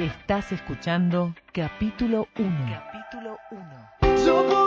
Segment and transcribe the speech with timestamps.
[0.00, 2.48] Estás escuchando capítulo 1.
[2.70, 4.59] Capítulo 1.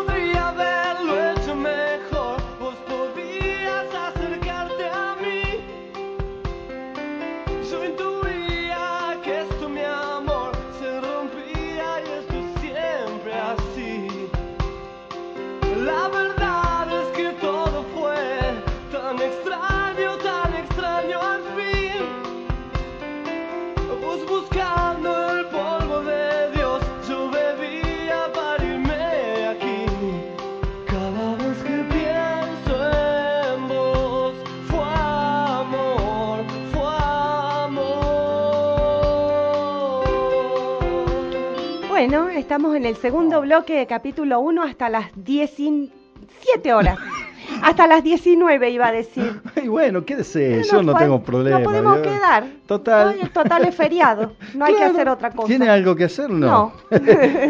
[42.33, 46.97] 19, estamos en el segundo bloque de capítulo 1 hasta las 17 horas.
[47.61, 49.41] Hasta las 19 iba a decir.
[49.63, 51.59] Y bueno, quédese, no yo no tengo problema.
[51.59, 52.45] No podemos yo, quedar.
[52.65, 53.09] Total.
[53.09, 54.33] Hoy el total es feriado.
[54.55, 55.47] No hay que hacer otra cosa.
[55.47, 56.29] ¿Tiene algo que hacer?
[56.29, 56.47] No.
[56.47, 56.73] No.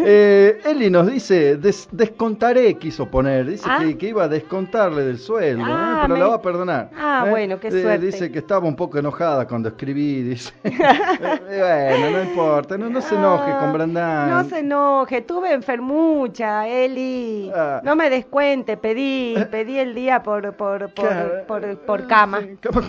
[0.06, 3.46] Eh, Eli nos dice, des- descontaré, quiso poner.
[3.46, 3.78] Dice Ah.
[3.80, 6.00] que, que iba a descontarle del sueldo, Ah, ¿eh?
[6.04, 6.90] pero me- la va a perdonar.
[6.98, 7.30] Ah, ¿eh?
[7.30, 8.06] bueno, qué suerte.
[8.08, 10.24] Dice que estaba un poco enojada cuando escribí.
[10.24, 10.52] Dice.
[10.64, 14.30] Bueno, no importa, no, no se enoje Ah, con Brandán.
[14.32, 17.52] No se enoje, tuve enfermucha, Eli.
[17.56, 17.82] Ah.
[17.84, 22.42] No me descuente, pedí, pedí el día por, por, por, por, por cama.
[22.42, 22.82] Sí, cama.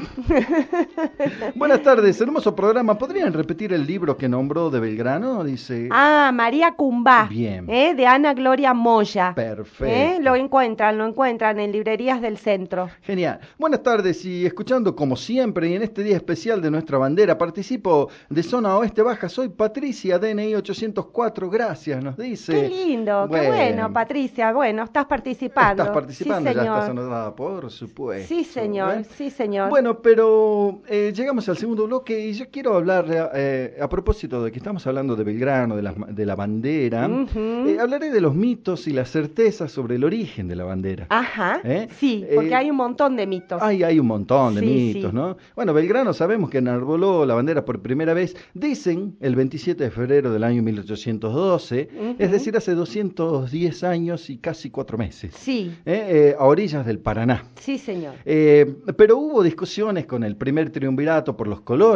[1.54, 2.98] Buenas tardes, hermoso programa.
[2.98, 5.44] ¿Podrían repetir el libro que nombró de Belgrano?
[5.44, 5.88] Dice.
[5.90, 7.26] Ah, María Cumbá.
[7.30, 7.68] Bien.
[7.68, 7.94] ¿eh?
[7.94, 9.32] De Ana Gloria Moya.
[9.34, 9.84] Perfecto.
[9.86, 10.18] ¿eh?
[10.20, 12.90] Lo encuentran, lo encuentran en librerías del centro.
[13.02, 13.40] Genial.
[13.58, 18.10] Buenas tardes y escuchando como siempre y en este día especial de nuestra bandera participo
[18.28, 19.28] de Zona Oeste Baja.
[19.28, 21.50] Soy Patricia, DNI 804.
[21.50, 22.52] Gracias, nos dice.
[22.52, 24.52] Qué lindo, qué bueno, Patricia.
[24.52, 25.82] Bueno, estás participando.
[25.82, 26.76] Estás participando, sí, ya señor.
[26.76, 28.28] estás anotada, por supuesto.
[28.28, 29.04] Sí, señor, ¿eh?
[29.16, 29.70] sí, señor.
[29.70, 34.50] Bueno, pero eh, llegamos al segundo bloque y yo quiero hablar eh, a propósito de
[34.52, 37.08] que estamos hablando de Belgrano, de la, de la bandera.
[37.34, 41.06] Eh, hablaré de los mitos y las certezas sobre el origen de la bandera.
[41.08, 41.88] Ajá, ¿Eh?
[41.98, 43.62] sí, porque hay un montón de mitos.
[43.62, 45.16] Hay, hay un montón de Sí, mitos, sí.
[45.16, 45.36] ¿no?
[45.56, 50.32] Bueno, Belgrano sabemos que enarboló la bandera por primera vez, dicen, el 27 de febrero
[50.32, 52.16] del año 1812, Ujú.
[52.18, 57.44] es decir, hace 210 años y casi cuatro meses, Sí, a orillas del Paraná.
[57.60, 58.14] sí, señor.
[58.24, 61.93] Pero hubo discusiones con el primer triunvirato por los colores.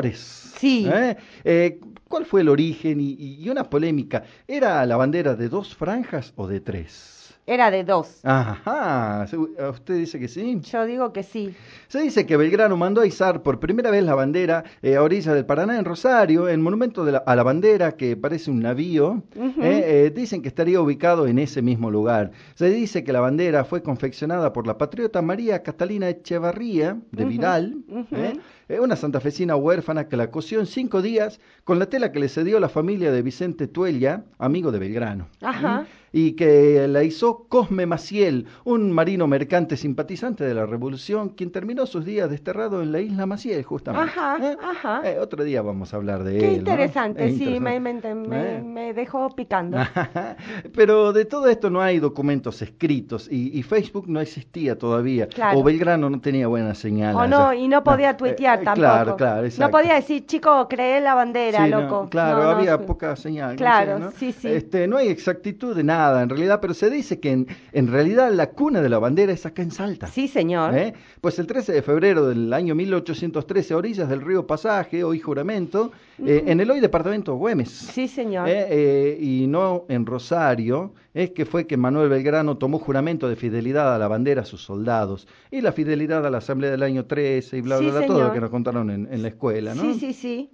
[0.58, 0.88] Sí.
[0.92, 1.16] ¿eh?
[1.44, 3.00] Eh, ¿Cuál fue el origen?
[3.00, 4.24] Y, y una polémica.
[4.46, 7.17] ¿Era la bandera de dos franjas o de tres?
[7.50, 8.20] Era de dos.
[8.24, 10.60] Ajá, ¿segu- ¿usted dice que sí?
[10.70, 11.54] Yo digo que sí.
[11.88, 15.34] Se dice que Belgrano mandó a izar por primera vez la bandera eh, a orillas
[15.34, 19.22] del Paraná en Rosario, en monumento de la- a la bandera que parece un navío.
[19.34, 22.32] Eh, eh, dicen que estaría ubicado en ese mismo lugar.
[22.54, 27.76] Se dice que la bandera fue confeccionada por la patriota María Catalina Echevarría de Vidal,
[28.12, 28.38] eh,
[28.68, 32.28] eh, una santafesina huérfana que la cosió en cinco días con la tela que le
[32.28, 35.28] cedió la familia de Vicente Tuella, amigo de Belgrano.
[35.40, 35.86] Ajá.
[36.12, 41.84] Y que la hizo Cosme Maciel, un marino mercante simpatizante de la Revolución, quien terminó
[41.86, 44.10] sus días desterrado en la isla Maciel, justamente.
[44.10, 44.56] Ajá, ¿Eh?
[44.62, 45.02] ajá.
[45.04, 46.52] Eh, otro día vamos a hablar de Qué él.
[46.52, 46.58] ¿no?
[46.58, 48.14] interesante, Es sí, me, interesante.
[48.14, 48.94] me- me- Eh.
[48.94, 49.76] dejó picando.
[50.74, 55.28] Pero de todo esto no hay documentos escritos y, y Facebook no existía todavía.
[55.28, 55.58] Claro.
[55.58, 57.14] O Belgrano no tenía buena señal.
[57.16, 58.86] O no, y no podía Eh, tuitear eh, tampoco.
[58.86, 59.70] Claro, claro, No exacto.
[59.76, 62.08] podía decir, chico, creé la bandera, Sí, no, loco.
[62.08, 63.50] claro, No, no, había poca señal.
[63.50, 64.10] no Claro, sé, ¿no?
[64.12, 64.48] sí, sí.
[64.48, 68.30] Este, no hay exactitud de nada, en realidad, pero se dice que en, en realidad
[68.32, 70.06] la cuna de la bandera es acá en Salta.
[70.06, 70.76] Sí, señor.
[70.76, 70.94] ¿Eh?
[71.20, 75.90] Pues el 13 de febrero del año 1813, a orillas del río Pasaje, hoy juramento,
[76.24, 77.68] eh, en el hoy departamento de Güemes.
[77.70, 78.48] Sí, señor.
[78.48, 83.36] Eh, eh, y no en Rosario, es que fue que Manuel Belgrano tomó juramento de
[83.36, 87.06] fidelidad a la bandera a sus soldados y la fidelidad a la Asamblea del año
[87.06, 88.28] 13 y bla, Sí, bla, bla, todo señor.
[88.28, 89.82] lo que nos contaron en, en la escuela, ¿no?
[89.82, 90.50] Sí, sí, sí.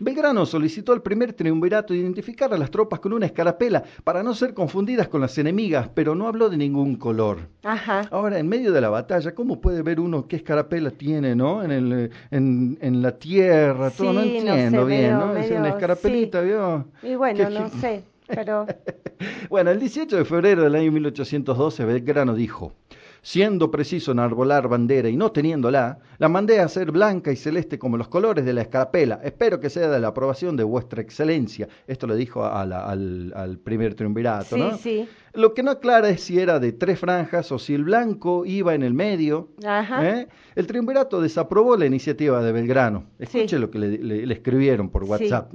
[0.00, 4.54] Belgrano solicitó al primer triunvirato identificar a las tropas con una escarapela para no ser
[4.54, 7.48] confundidas con las enemigas, pero no habló de ningún color.
[7.64, 8.02] Ajá.
[8.10, 11.62] Ahora, en medio de la batalla, ¿cómo puede ver uno qué escarapela tiene, no?
[11.64, 15.36] En, el, en, en la tierra, todo, no Sí, no entiendo sé, bien, medio- ¿no?
[15.36, 16.46] Es una escarapelita, sí.
[16.46, 16.84] ¿vio?
[17.02, 18.66] Y bueno, ¿Qué- no sé, pero...
[19.50, 22.72] Bueno, el 18 de febrero del año 1812, Belgrano dijo,
[23.22, 27.96] siendo preciso enarbolar bandera y no teniéndola, la mandé a hacer blanca y celeste como
[27.96, 29.20] los colores de la escarapela.
[29.22, 31.68] Espero que sea de la aprobación de vuestra excelencia.
[31.86, 34.76] Esto le dijo a la- al, al primer triunvirato, Sí, ¿no?
[34.78, 35.08] sí.
[35.38, 38.74] Lo que no aclara es si era de tres franjas o si el blanco iba
[38.74, 39.50] en el medio.
[39.64, 40.04] Ajá.
[40.04, 40.26] ¿eh?
[40.56, 43.04] El triunvirato desaprobó la iniciativa de Belgrano.
[43.20, 43.58] Escuche Sí.
[43.58, 45.52] lo que le, le- le escribieron por Sí, WhatsApp.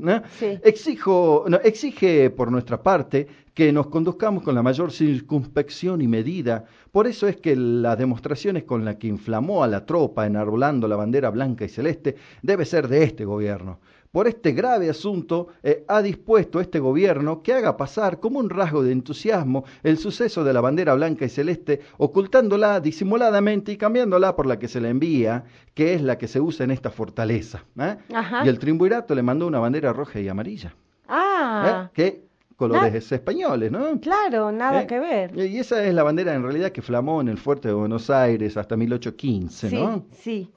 [0.63, 6.63] Exijo, no, exige por nuestra parte que nos conduzcamos con la mayor circunspección y medida.
[6.91, 10.95] Por eso es que las demostraciones con las que inflamó a la tropa enarbolando la
[10.95, 13.79] bandera blanca y celeste debe ser de este gobierno.
[14.13, 18.83] Por este grave asunto, eh, ha dispuesto este gobierno que haga pasar como un rasgo
[18.83, 24.45] de entusiasmo el suceso de la bandera blanca y celeste, ocultándola disimuladamente y cambiándola por
[24.45, 27.65] la que se le envía, que es la que se usa en esta fortaleza.
[27.79, 27.97] ¿eh?
[28.45, 30.75] Y el triunvirato le mandó una bandera roja y amarilla.
[31.07, 31.89] Ah, ¿eh?
[31.95, 32.23] Que
[32.55, 33.99] colores españoles, ¿no?
[33.99, 34.87] claro, nada ¿Eh?
[34.87, 35.35] que ver.
[35.35, 38.57] Y esa es la bandera en realidad que flamó en el fuerte de Buenos Aires
[38.57, 40.05] hasta 1815, Sí, ¿no?
[40.11, 40.51] sí.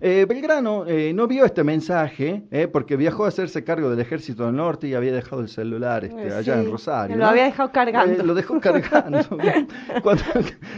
[0.00, 4.46] Eh, Belgrano eh, no vio este mensaje eh, porque viajó a hacerse cargo del ejército
[4.46, 7.16] del norte y había dejado el celular este, allá sí, en Rosario.
[7.16, 7.30] Lo ¿no?
[7.30, 8.22] había dejado cargando.
[8.24, 9.18] Lo dejó cargando.
[10.02, 10.22] cuando,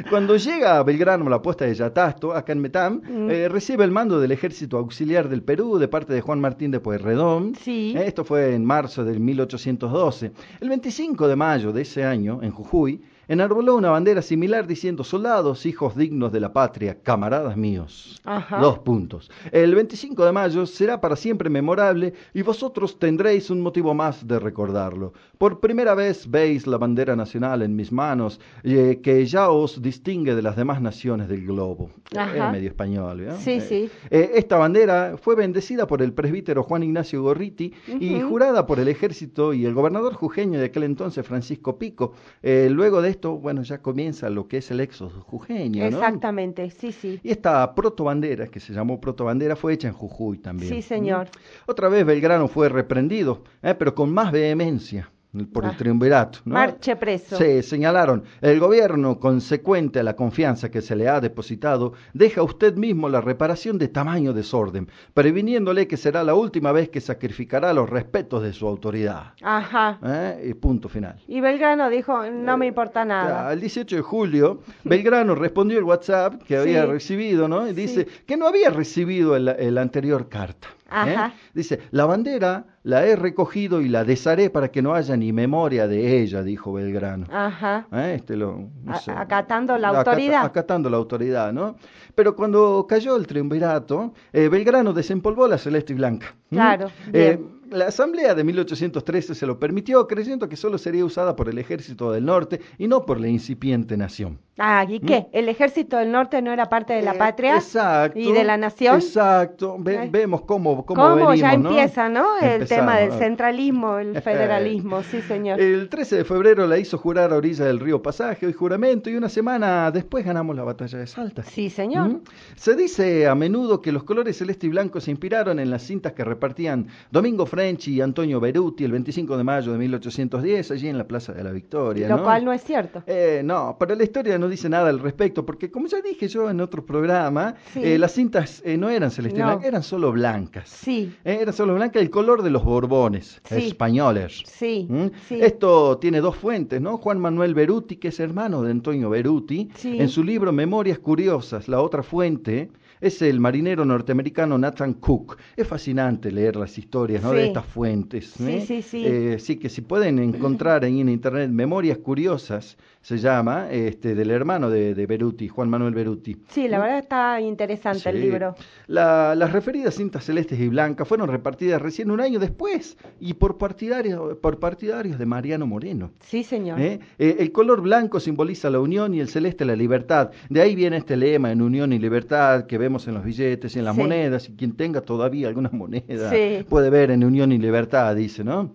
[0.08, 3.28] cuando llega a Belgrano la puesta de Yatasto, acá en Metam, Mm.
[3.50, 7.55] recibe el mando del ejército auxiliar del Perú de parte de Juan Martín de Pueyrredón.
[7.55, 7.94] Sí.
[7.96, 10.32] Esto fue en marzo del 1812.
[10.61, 13.00] El 25 de mayo de ese año, en Jujuy,
[13.35, 18.21] enarboló una bandera similar diciendo soldados, hijos dignos de la patria, camaradas míos.
[18.25, 18.59] Ajá.
[18.59, 19.31] Dos puntos.
[19.53, 24.41] El 25 de mayo será para siempre memorable y vosotros tendréis un motivo más de
[24.41, 25.12] recordarlo.
[25.38, 30.35] Por primera vez veis la bandera nacional en mis manos, eh, que ya os distingue
[30.35, 31.91] de las demás naciones del globo.
[32.17, 32.35] Ajá.
[32.35, 33.29] Era medio español.
[33.38, 33.91] Sí, Eh, sí.
[34.11, 38.88] eh, esta bandera fue bendecida por el presbítero Juan Ignacio Gorriti y jurada por el
[38.88, 42.12] ejército y el gobernador jujeño de aquel entonces, Francisco Pico.
[42.43, 45.99] Eh, luego de esto, bueno, ya comienza lo que es el éxodo jujeño, ¿no?
[45.99, 47.20] Exactamente, sí, sí.
[47.22, 50.72] Y esta protobandera, que se llamó protobandera, fue hecha en Jujuy también.
[50.72, 51.28] Sí, señor.
[51.67, 55.11] Otra vez Belgrano fue reprendido, eh, pero con más vehemencia
[55.53, 55.77] por el Ah.
[55.77, 56.41] triunvirato.
[56.44, 56.55] ¿no?
[56.55, 57.37] Marche preso.
[57.37, 62.44] Sí, señalaron, el gobierno, consecuente a la confianza que se le ha depositado, deja a
[62.44, 67.73] usted mismo la reparación de tamaño desorden, previniéndole que será la última vez que sacrificará
[67.73, 69.35] los respetos de su autoridad.
[69.43, 69.99] Ajá.
[70.05, 70.49] ¿Eh?
[70.50, 71.17] Y punto final.
[71.29, 73.53] Y Belgrano dijo, no me importa nada.
[73.53, 76.91] el 18 de julio, Belgrano respondió el WhatsApp que había Sí.
[76.91, 77.69] recibido, ¿no?
[77.69, 78.23] Y dice Sí.
[78.27, 80.69] que no había recibido el, el anterior carta.
[80.91, 81.15] ¿Eh?
[81.15, 81.33] Ajá.
[81.55, 85.87] Dice, la bandera la he recogido y la desharé para que no haya ni memoria
[85.87, 87.27] de ella, dijo Belgrano.
[87.31, 87.87] Ajá.
[87.93, 88.15] ¿Eh?
[88.17, 89.11] Este lo, no A- sé.
[89.13, 90.45] acatando la Acata- autoridad.
[90.45, 91.77] acatando la autoridad, ¿no?
[92.15, 96.27] Pero cuando cayó el triunvirato, eh, Belgrano desempolvó la celeste y blanca.
[96.51, 96.61] ¿m?
[96.61, 97.60] Claro, Eh, bien.
[97.70, 102.12] La asamblea de 1813 se lo permitió, creyendo que solo sería usada por el ejército
[102.12, 104.38] del norte y no por la incipiente nación.
[104.62, 105.28] Ah, ¿y qué?
[105.32, 107.17] ¿El ejército del norte no era parte de la ¿Mm?
[107.17, 107.55] Eh, patria?
[107.56, 108.19] Exacto.
[108.19, 108.96] ¿Y de la nación?
[108.96, 109.76] Exacto.
[109.78, 110.08] Ve- Eh.
[110.11, 112.38] vemos cómo, cómo, ¿Cómo venimos, ya empieza, no?
[112.43, 115.58] El tema del centralismo, el federalismo, sí, señor.
[115.61, 119.17] El 13 de febrero la hizo jurar a orilla del río Pasaje y juramento y
[119.17, 121.43] una semana después ganamos la batalla de Salta.
[121.43, 122.08] Sí, señor.
[122.08, 122.20] ¿Mm?
[122.56, 126.12] Se dice a menudo que los colores celeste y blanco se inspiraron en las cintas
[126.12, 131.07] que repartían Domingo Y Antonio Beruti el 25 de mayo de 1810 allí en la
[131.07, 132.09] Plaza de la Victoria.
[132.09, 132.23] Lo ¿no?
[132.25, 133.03] cual no es cierto.
[133.07, 136.49] Eh, no, pero la historia no dice nada al respecto, porque como ya dije yo
[136.49, 137.81] en otro programa, Sí.
[137.85, 139.33] eh, las cintas eh, no eran No.
[139.33, 140.69] blanca, eran solo blancas.
[140.71, 143.55] Sí, eran solo blancas, el color de los borbones Sí.
[143.69, 144.43] españoles.
[144.47, 145.06] sí, ¿Mm?
[145.29, 145.39] sí.
[145.41, 146.97] Esto tiene dos fuentes, ¿no?
[146.97, 151.81] Juan Manuel Beruti, que es hermano de Antonio Beruti, en su libro Memorias Curiosas, la
[151.81, 155.37] otra fuente es el marinero norteamericano Nathan Cook.
[155.56, 157.32] Es fascinante leer las historias ¿no?
[157.32, 157.47] de Sí.
[157.49, 158.31] estas fuentes.
[158.37, 158.64] Sí, ¿eh?
[158.67, 159.05] sí, sí.
[159.06, 164.31] Eh, sí, que si pueden encontrar ahí en internet Memorias Curiosas, se llama, este, del
[164.31, 166.37] hermano de, de Beruti, Juan Manuel Beruti.
[166.49, 168.23] Sí, la verdad está interesante el Sí.
[168.23, 168.55] libro.
[168.88, 173.56] La- las referidas cintas celestes y blancas fueron repartidas recién un año después y por
[173.56, 176.10] partidarios, por partidarios de Mariano Moreno.
[176.20, 176.79] Sí, señor.
[176.81, 177.01] ¿eh?
[177.19, 180.31] Eh, el color blanco simboliza la unión y el celeste la libertad.
[180.51, 183.79] De ahí viene este lema en unión y libertad que vemos en los billetes y
[183.79, 184.01] en las Sí.
[184.03, 184.49] monedas.
[184.49, 186.65] Y quien tenga todavía algunas monedas Sí.
[186.69, 188.75] puede ver en unión y libertad, dice, ¿no?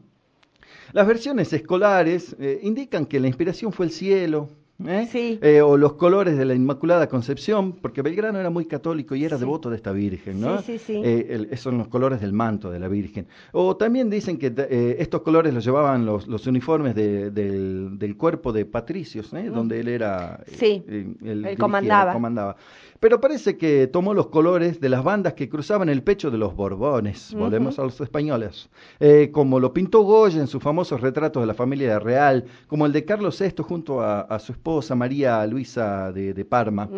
[0.94, 4.50] Las versiones escolares eh, indican que la inspiración fue el cielo.
[4.86, 5.08] ¿Eh?
[5.12, 5.40] Sí.
[5.42, 9.38] Eh, o los colores de la Inmaculada Concepción, porque Belgrano era muy católico y era
[9.38, 9.42] Sí.
[9.42, 10.58] devoto de esta Virgen, ¿no?
[10.62, 11.02] Sí, sí, sí.
[11.04, 13.28] Eh, el- esos son los colores del manto de la Virgen.
[13.54, 18.18] O también dicen que eh, estos colores los llevaban los, los uniformes de- del, del
[18.18, 19.50] cuerpo de patricios, ¿eh?
[19.54, 20.42] donde él era...
[20.46, 22.14] eh, Sí, él dirigía, comandaba.
[22.14, 22.56] comandaba.
[23.00, 26.56] Pero parece que tomó los colores de las bandas que cruzaban el pecho de los
[26.56, 27.44] Borbones, Ujú.
[27.44, 28.70] volvemos a los españoles,
[29.32, 33.06] como lo pintó Goya en sus famosos retratos de la familia real, como el de
[33.06, 34.65] Carlos VI junto a, a su esposa
[34.96, 36.90] María Luisa de, de Parma.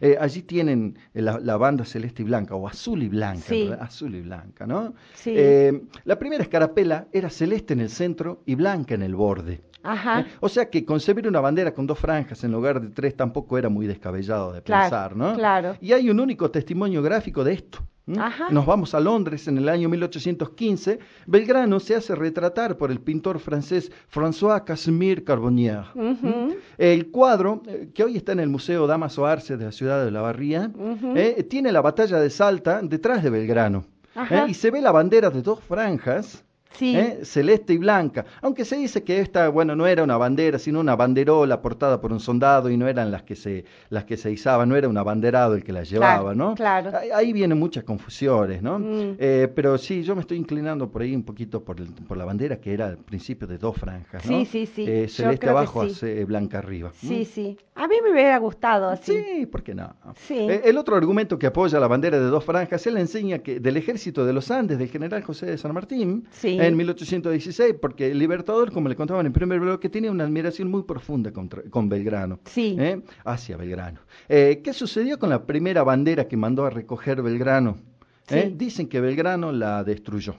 [0.00, 3.70] Eh, allí tienen eh, la, la banda celeste y blanca, o azul y blanca, Sí.
[3.80, 4.94] azul y blanca, ¿no?
[5.14, 5.32] Sí.
[5.36, 9.60] Eh, la primera escarapela era celeste en el centro y blanca en el borde.
[9.82, 10.20] Ajá.
[10.20, 10.26] ¿eh?
[10.40, 13.68] O sea que concebir una bandera con dos franjas en lugar de tres tampoco era
[13.68, 15.34] muy descabellado de Claro, pensar, ¿no?
[15.34, 15.76] claro.
[15.80, 17.80] Y hay un único testimonio gráfico de esto.
[18.06, 20.98] Nos vamos a Londres en el año 1815.
[21.26, 25.84] Belgrano se hace retratar por el pintor francés François Casimir Carbonnier.
[26.76, 30.10] El cuadro, eh, que hoy está en el Museo Damaso Arce de la ciudad de
[30.10, 30.70] La Barría,
[31.16, 33.86] eh, tiene la batalla de Salta detrás de Belgrano.
[34.30, 34.44] ¿eh?
[34.48, 36.44] y se ve la bandera de dos franjas.
[36.74, 36.96] Sí.
[36.96, 37.20] ¿eh?
[37.24, 40.96] celeste y blanca, aunque se dice que esta, bueno, no era una bandera, sino una
[40.96, 44.68] banderola portada por un soldado y no eran las que se, las que se izaban,
[44.68, 46.54] no era un abanderado el que las llevaba, ¿no?
[46.54, 46.90] claro.
[47.14, 48.78] Ahí, vienen muchas confusiones, ¿no?
[48.78, 49.16] Mm.
[49.18, 52.24] Eh, pero sí, yo me estoy inclinando por ahí un poquito por, el- por la
[52.24, 54.38] bandera que era al principio de dos franjas, ¿no?
[54.38, 54.84] Sí, sí, sí.
[54.88, 55.90] Eh, Yo celeste abajo, sí.
[55.92, 56.90] hace blanca arriba.
[56.94, 57.24] Sí, ¿Mm?
[57.24, 57.56] sí.
[57.76, 59.12] A mí me hubiera gustado así.
[59.12, 59.94] Sí, ¿por qué no?
[60.16, 60.36] Sí.
[60.38, 63.76] Eh, el otro argumento que apoya la bandera de dos franjas, él enseña que del
[63.76, 66.56] ejército de los Andes, del general José de San Martín, Sí.
[66.66, 70.70] En 1816, porque el Libertador, como le contaban en el primer bloque, tenía una admiración
[70.70, 72.40] muy profunda contra- con Belgrano.
[72.44, 72.76] Sí.
[72.78, 73.00] ¿eh?
[73.24, 74.00] Hacia Belgrano.
[74.28, 77.76] Eh, ¿Qué sucedió con la primera bandera que mandó a recoger Belgrano?
[78.30, 78.46] ¿Eh?
[78.48, 78.54] Sí.
[78.56, 80.34] Dicen que Belgrano la destruyó.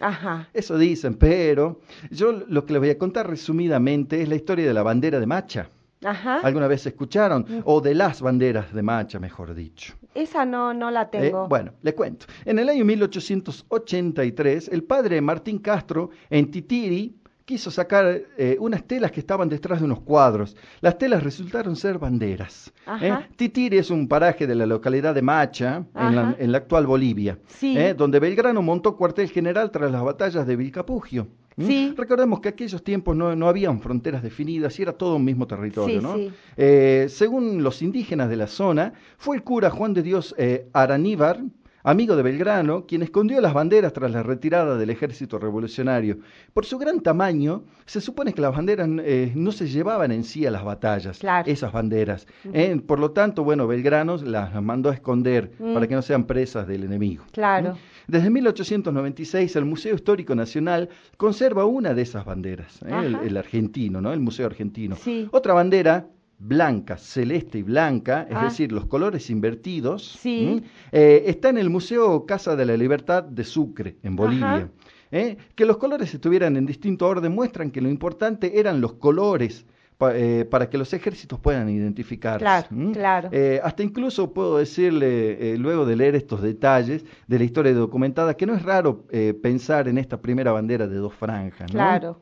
[0.00, 0.48] Ajá.
[0.52, 1.80] Eso dicen, pero
[2.10, 5.26] yo lo que les voy a contar resumidamente es la historia de la bandera de
[5.26, 5.70] Macha.
[6.04, 6.40] Ajá.
[6.40, 7.44] ¿Alguna vez escucharon?
[7.48, 7.60] Mm.
[7.64, 9.94] O de las banderas de Macha, mejor dicho.
[10.14, 11.48] Esa no, no la Eh, tengo.
[11.48, 12.26] bueno, le cuento.
[12.44, 19.12] En el año 1883, el padre Martín Castro, en Titiri, quiso sacar eh, unas telas
[19.12, 20.56] que estaban detrás de unos cuadros.
[20.80, 22.72] Las telas resultaron ser banderas.
[23.00, 23.14] ¿eh?
[23.36, 26.36] Titiri es un paraje de la localidad de Macha, en la, Ajá.
[26.38, 27.78] en la actual Bolivia, Sí.
[27.78, 27.94] ¿eh?
[27.94, 31.28] donde Belgrano montó cuartel general tras las batallas de Vilcapugio.
[31.56, 31.66] ¿M?
[31.66, 31.94] Sí.
[31.96, 36.00] Recordemos que aquellos tiempos no, no habían fronteras definidas y era todo un mismo territorio,
[36.00, 36.14] Sí, ¿no?
[36.16, 36.30] sí.
[36.56, 41.40] Eh, según los indígenas de la zona, fue el cura Juan de Dios eh, Araníbar,
[41.82, 46.18] amigo de Belgrano, quien escondió las banderas tras la retirada del ejército revolucionario.
[46.52, 50.44] Por su gran tamaño, se supone que las banderas eh, no se llevaban en sí
[50.46, 51.48] a las batallas, Claro.
[51.48, 52.26] esas banderas.
[52.52, 52.76] ¿eh?
[52.84, 55.74] Por lo tanto, bueno, Belgrano las, las mandó a esconder Mm.
[55.74, 57.22] para que no sean presas del enemigo.
[57.30, 57.74] Claro.
[57.74, 57.76] ¿Mm?
[58.08, 63.16] Desde 1896 el Museo Histórico Nacional conserva una de esas banderas, ¿eh?
[63.24, 64.12] el, argentino, ¿no?
[64.12, 64.96] El Museo Argentino.
[64.96, 65.28] Sí.
[65.32, 66.08] Otra bandera
[66.38, 68.44] blanca, celeste y blanca, es Ah.
[68.44, 70.62] decir, los colores invertidos, Sí.
[70.92, 74.70] Eh, está en el Museo Casa de la Libertad de Sucre, en Bolivia.
[75.10, 75.36] ¿eh?
[75.54, 79.64] Que los colores estuvieran en distinto orden muestran que lo importante eran los colores
[79.98, 82.40] pa- eh, para que los ejércitos puedan identificarse.
[82.40, 83.28] Claro, claro.
[83.32, 88.34] Eh, hasta incluso puedo decirle, eh, luego de leer estos detalles de la historia documentada,
[88.34, 89.04] que no es raro
[89.42, 91.78] pensar en esta primera bandera de dos franjas, ¿no?
[91.78, 92.20] Claro.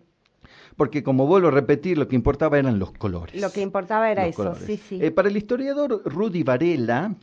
[0.76, 3.40] Porque como vuelvo a repetir, lo que importaba eran los colores.
[3.40, 4.64] Lo que importaba era Los eso, colores.
[4.64, 4.98] sí, sí.
[5.00, 7.14] Eh, para el historiador Rudy Varela,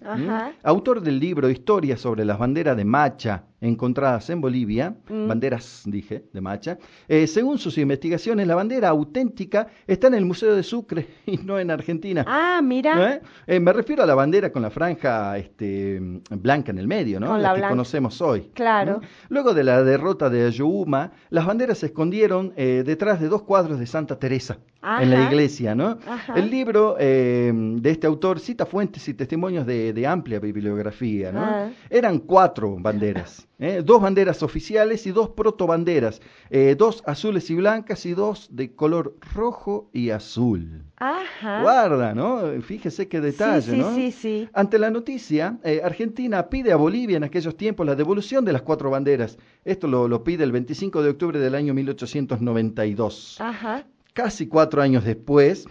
[0.63, 5.27] autor del libro Historia sobre las banderas de Macha encontradas en Bolivia, Mm.
[5.27, 6.77] banderas, dije, de Macha,
[7.08, 11.60] eh, según sus investigaciones, la bandera auténtica está en el Museo de Sucre y no
[11.60, 12.25] en Argentina.
[12.27, 13.13] Ah, mira.
[13.13, 13.22] ¿Eh?
[13.48, 16.00] Eh, me refiero a la bandera con la franja este,
[16.32, 17.27] blanca en el medio, ¿no?
[17.27, 18.50] Con la que conocemos hoy.
[18.53, 19.01] Claro.
[19.30, 23.86] Luego de la derrota de Ayohuma, las banderas se escondieron detrás de dos cuadros de
[23.86, 24.58] Santa Teresa
[25.00, 26.00] en la iglesia, ¿no?
[26.08, 26.34] Ajá.
[26.36, 31.41] El libro de este autor cita fuentes y testimonios de, de amplia bibliografía, ¿no?
[31.41, 31.70] Ah.
[31.89, 33.82] Eran cuatro banderas, ¿eh?
[33.86, 39.15] dos banderas oficiales y dos protobanderas, eh, dos azules y blancas y dos de color
[39.34, 40.84] rojo y azul.
[40.98, 41.62] Ajá.
[41.62, 42.41] Guarda, ¿no?
[42.62, 43.96] Fíjese qué detalle, sí, sí, ¿no?
[43.96, 44.50] sí, sí.
[44.53, 48.63] Ante la noticia, eh, Argentina pide a Bolivia en aquellos tiempos la devolución de las
[48.63, 49.38] cuatro banderas.
[49.63, 53.38] Esto lo, lo pide el 25 de octubre del año 1892.
[53.39, 53.86] Ajá.
[54.13, 55.68] Casi cuatro años después,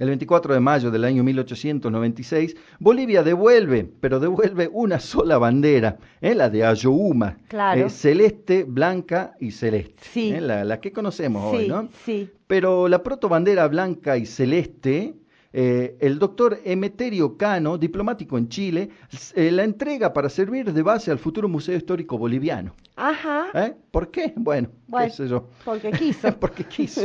[0.00, 6.34] el 24 de mayo del año 1896, Bolivia devuelve, pero devuelve una sola bandera, ¿eh?
[6.34, 7.86] la de Ayohuma, Claro.
[7.86, 10.32] eh, celeste, blanca y celeste, Sí.
[10.32, 10.40] ¿eh?
[10.40, 11.88] la, la que conocemos sí, hoy, ¿no?
[12.04, 12.28] sí.
[12.46, 15.14] Pero la protobandera blanca y celeste,
[15.52, 18.88] eh, el doctor Emeterio Cano, diplomático en Chile,
[19.34, 22.74] eh, la entrega para servir de base al futuro Museo Histórico Boliviano.
[23.00, 23.46] Ajá.
[23.54, 23.74] ¿Eh?
[23.90, 24.32] ¿Por qué?
[24.36, 25.06] Bueno, Bueno.
[25.06, 25.48] qué sé yo.
[25.64, 26.32] Porque quiso.
[26.38, 27.02] Porque quiso.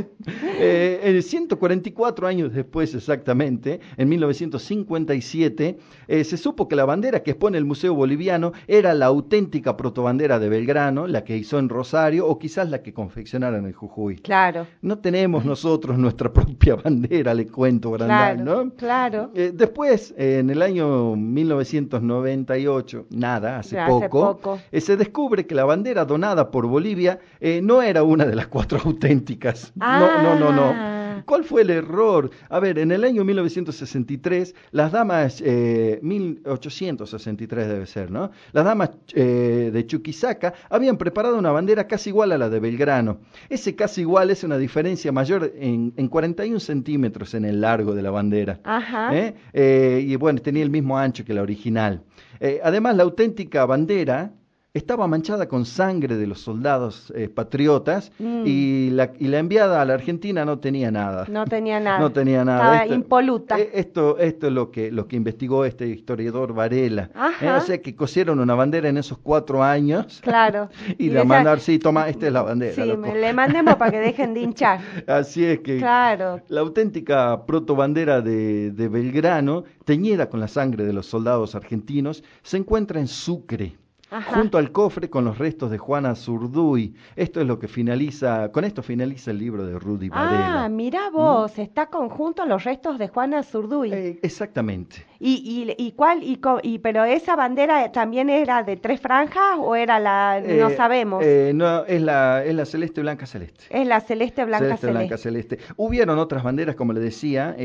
[0.60, 7.32] Eh, eh, 144 años después exactamente, en 1957, eh, se supo que la bandera que
[7.32, 12.28] expone el Museo Boliviano era la auténtica protobandera de Belgrano, la que hizo en Rosario
[12.28, 14.18] o quizás la que confeccionaron en Jujuy.
[14.18, 14.68] Claro.
[14.82, 18.64] No tenemos nosotros nuestra propia bandera, le cuento, Brandán, Claro.
[18.66, 18.72] ¿no?
[18.76, 19.32] Claro.
[19.34, 24.60] Eh, después, eh, en el año 1998, nada, hace Hace poco, poco.
[24.72, 28.48] eh, se descubre que la bandera donada por Bolivia eh, no era una de las
[28.48, 29.72] cuatro auténticas.
[29.76, 30.72] No, no, no, no.
[30.74, 30.96] Ah.
[31.26, 32.30] ¿Cuál fue el error?
[32.50, 38.32] A ver, en el año 1963, las damas, eh, 1863 debe ser, ¿no?
[38.52, 43.20] Las damas eh, de Chuquisaca habían preparado una bandera casi igual a la de Belgrano.
[43.50, 48.02] Ese casi igual es una diferencia mayor en, en 41 centímetros en el largo de
[48.02, 48.60] la bandera.
[48.64, 49.16] Ajá.
[49.16, 49.36] ¿eh?
[49.54, 52.04] Eh, y bueno, tenía el mismo ancho que la original.
[52.40, 54.32] Eh, además, la auténtica bandera
[54.76, 58.44] estaba manchada con sangre de los soldados eh, patriotas Mm.
[58.46, 61.26] y, la, y la enviada a la Argentina no tenía nada.
[61.30, 61.98] No tenía nada.
[62.00, 62.62] No tenía nada.
[62.64, 63.60] Estaba Esto- impoluta.
[63.60, 67.10] eh, Esto, esto es lo que, lo que investigó este historiador Varela.
[67.16, 67.46] Ajá.
[67.56, 70.70] Eh, o sea que cosieron una bandera en esos cuatro años Claro.
[70.98, 72.76] y, Y la esa- mandar, sí, toma, esta es la bandera.
[72.76, 73.02] Sí, loco.
[73.02, 74.80] me- le mandemos para que dejen de hinchar.
[75.08, 76.42] Así es que Claro.
[76.50, 82.58] la auténtica protobandera de, de Belgrano, teñida con la sangre de los soldados argentinos, se
[82.58, 83.78] encuentra en Sucre.
[84.12, 84.38] Ajá.
[84.40, 86.94] Junto al cofre con los restos de Juana Zurduy.
[87.16, 90.66] Esto es lo que finaliza, con esto finaliza el libro de Rudy Varela.
[90.66, 93.92] Ah, mira vos, está conjunto a los restos de Juana Zurduy.
[93.92, 95.06] Eh, exactamente.
[95.20, 96.22] ¿Y, y, y cuál?
[96.24, 100.40] Y, y, ¿Pero esa bandera también era de tres franjas o era la.?
[100.40, 101.24] no Eh, sabemos.
[101.26, 103.66] eh, no, es la, es la celeste blanca celeste.
[103.72, 104.98] es la celeste, blanca, celeste, celeste.
[105.08, 105.60] blanca, celeste.
[105.78, 107.56] Hubieron otras banderas, como le decía,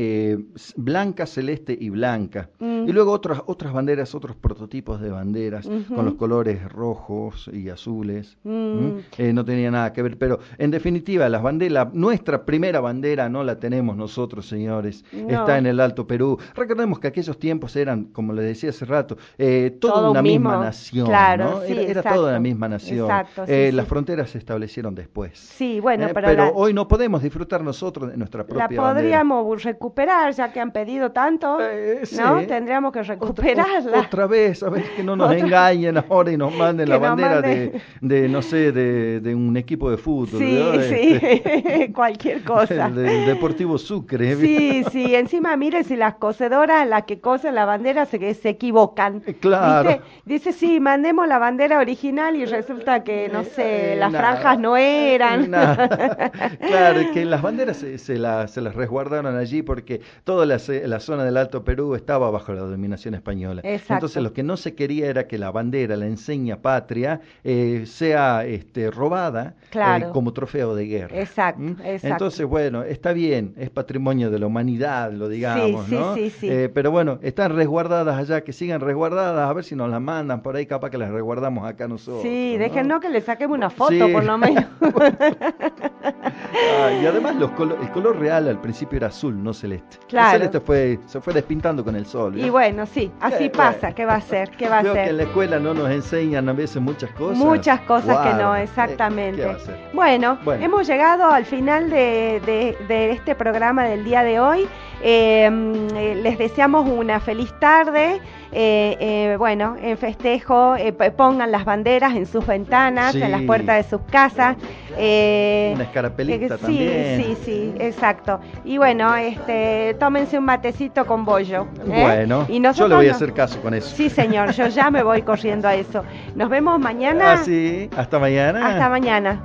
[0.75, 2.49] blanca, celeste y blanca.
[2.59, 2.87] Mm.
[2.89, 8.37] Y luego otras, otras banderas, otros prototipos de banderas con los colores rojos y azules.
[8.43, 8.51] Mm.
[8.51, 8.97] ¿Mm?
[9.17, 13.43] Eh, no tenía nada que ver, pero en definitiva, las banderas, nuestra primera bandera no
[13.43, 15.03] la tenemos nosotros, señores.
[15.11, 15.29] No.
[15.29, 16.37] Está en el Alto Perú.
[16.55, 20.23] Recordemos que aquellos tiempos eran, como le decía hace rato, eh, toda Todo una un
[20.23, 21.07] misma nación.
[21.07, 21.61] claro, ¿no?
[21.61, 23.05] sí, era era toda la misma nación.
[23.05, 23.75] Exacto, sí, Eh, sí.
[23.75, 25.37] Las fronteras se establecieron después.
[25.37, 28.93] Sí, bueno, pero, la, hoy no podemos disfrutar nosotros de nuestra la propia bandera.
[28.93, 32.41] podríamos recuperar, ya que han pedido tanto, ¿no?
[32.47, 33.99] Tendríamos que Otra- recuperarla.
[33.99, 37.41] Otra, vez, a ver que no nos Otra- engañen ahora y nos manden la bandera
[37.41, 40.39] manden- de, de, no sé, de, de un equipo de fútbol.
[40.39, 40.73] Sí, ¿no?
[40.73, 42.87] Este, sí, cualquier cosa.
[42.87, 44.35] el del Deportivo Sucre.
[44.35, 49.23] Sí, sí, encima mire si las cosedoras, las que cosen la bandera, se, se equivocan.
[49.25, 49.89] Eh, claro.
[49.89, 50.03] ¿Viste?
[50.25, 54.31] Dice, sí, mandemos la bandera original y resulta que, no sé, Eh, las nada.
[54.33, 55.49] franjas no eran.
[55.51, 56.29] Nada.
[56.59, 60.99] claro, que las banderas se, se, la- se las resguardaron allí porque toda la, la
[60.99, 63.61] zona del Alto Perú estaba bajo la dominación española.
[63.63, 63.93] Exacto.
[63.95, 68.45] Entonces lo que no se quería era que la bandera, la enseña patria, eh, sea
[68.45, 70.11] este, robada eh, Claro.
[70.11, 71.19] como trofeo de guerra.
[71.19, 71.69] Exacto, ¿Mm?
[71.83, 72.07] exacto.
[72.07, 76.13] Entonces, bueno, está bien, es patrimonio de la humanidad, lo digamos, sí, ¿no?
[76.15, 76.49] sí, sí.
[76.49, 80.41] Eh, pero bueno, están resguardadas allá, que sigan resguardadas, a ver si nos las mandan
[80.41, 82.21] por ahí, capaz que las resguardamos acá nosotros.
[82.23, 82.59] Sí, ¿no?
[82.63, 84.65] déjennos que le saquemos una foto, por lo menos.
[86.03, 89.97] Ah, y además los colo- el color real al principio era azul, no celeste.
[90.07, 90.27] Claro.
[90.27, 92.37] El celeste fue, se fue despintando con el sol.
[92.37, 92.51] y ¿no?
[92.51, 93.93] bueno, sí, así pasa.
[93.93, 94.49] ¿Qué va a ser?
[94.51, 95.07] ¿Qué va a que ser?
[95.09, 97.37] en la escuela no nos enseñan a veces muchas cosas.
[97.37, 99.47] Muchas cosas que no, eh, exactamente.
[99.93, 100.63] Bueno, Bueno.
[100.65, 104.67] hemos llegado al final de, de- de este programa del día de hoy.
[105.03, 108.19] Eh, mm, eh, les deseamos una feliz tarde.
[108.53, 113.21] Eh, eh, bueno, en festejo, eh, pongan las banderas en sus ventanas, Sí.
[113.21, 114.57] en las puertas de sus casas.
[114.97, 117.23] Eh, Una escarapelita eh, sí, también.
[117.23, 118.39] Sí, sí, exacto.
[118.65, 121.67] Y bueno, este, tómense un matecito con bollo.
[121.89, 122.01] ¿eh?
[122.01, 123.95] Bueno, Y yo le voy a hacer caso con eso.
[123.95, 126.03] Sí, señor, yo ya me voy corriendo a eso.
[126.35, 127.33] Nos vemos mañana.
[127.33, 128.67] Ah, sí, hasta mañana.
[128.67, 129.41] Hasta mañana.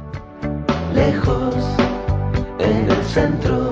[0.95, 1.55] lejos
[2.59, 3.71] en el centro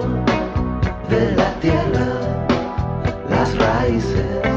[1.08, 2.46] de la tierra,
[3.30, 4.53] las raíces